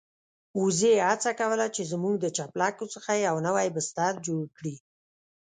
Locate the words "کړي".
4.57-4.75